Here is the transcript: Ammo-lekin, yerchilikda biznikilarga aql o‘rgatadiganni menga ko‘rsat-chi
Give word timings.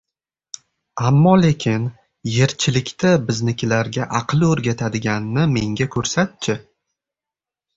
Ammo-lekin, 1.09 1.83
yerchilikda 2.37 3.11
biznikilarga 3.27 4.09
aql 4.21 4.47
o‘rgatadiganni 4.49 5.47
menga 5.53 5.89
ko‘rsat-chi 5.99 6.57